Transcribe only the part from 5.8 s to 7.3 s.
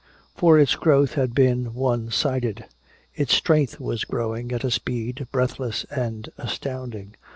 and astounding.